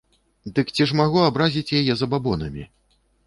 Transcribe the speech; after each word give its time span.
Дык 0.59 0.71
ці 0.77 0.87
ж 0.91 0.97
магу 1.01 1.21
абразіць 1.27 1.75
яе 1.81 1.93
забабонамі? 2.01 2.63